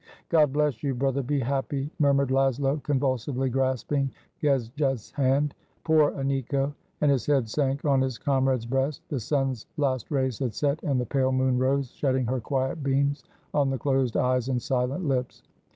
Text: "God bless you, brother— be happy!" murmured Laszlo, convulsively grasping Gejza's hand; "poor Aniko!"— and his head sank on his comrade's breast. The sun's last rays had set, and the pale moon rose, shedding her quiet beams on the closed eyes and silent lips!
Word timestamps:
"God 0.29 0.51
bless 0.51 0.81
you, 0.81 0.95
brother— 0.95 1.21
be 1.31 1.39
happy!" 1.41 1.91
murmured 1.99 2.29
Laszlo, 2.31 2.81
convulsively 2.81 3.51
grasping 3.51 4.09
Gejza's 4.41 5.11
hand; 5.11 5.53
"poor 5.83 6.13
Aniko!"— 6.13 6.73
and 7.01 7.11
his 7.11 7.27
head 7.27 7.47
sank 7.47 7.85
on 7.85 8.01
his 8.01 8.17
comrade's 8.17 8.65
breast. 8.65 9.03
The 9.09 9.19
sun's 9.19 9.67
last 9.77 10.09
rays 10.09 10.39
had 10.39 10.55
set, 10.55 10.81
and 10.81 10.99
the 10.99 11.05
pale 11.05 11.31
moon 11.31 11.59
rose, 11.59 11.91
shedding 11.91 12.25
her 12.25 12.39
quiet 12.39 12.81
beams 12.81 13.23
on 13.53 13.69
the 13.69 13.77
closed 13.77 14.17
eyes 14.17 14.49
and 14.49 14.59
silent 14.59 15.07
lips! 15.07 15.43